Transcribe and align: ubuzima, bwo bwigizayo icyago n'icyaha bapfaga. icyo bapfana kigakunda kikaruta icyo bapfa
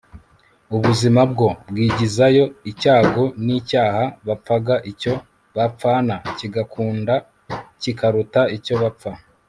ubuzima, 0.75 1.21
bwo 1.31 1.49
bwigizayo 1.69 2.45
icyago 2.71 3.23
n'icyaha 3.45 4.03
bapfaga. 4.27 4.75
icyo 4.91 5.13
bapfana 5.55 6.15
kigakunda 6.37 7.13
kikaruta 7.81 8.41
icyo 8.57 8.75
bapfa 8.83 9.11